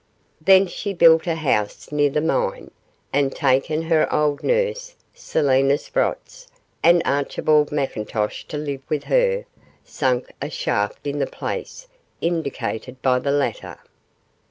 [0.43, 2.71] Then she built a house near the mine,
[3.13, 6.47] and taking her old nurse, Selina Sprotts,
[6.81, 9.45] and Archibald McIntosh to live with her,
[9.83, 11.87] sank a shaft in the place
[12.19, 13.77] indicated by the latter.